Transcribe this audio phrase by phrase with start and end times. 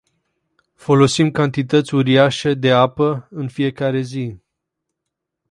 [0.75, 4.39] Folosim cantități uriașe de apă în fiecare zi.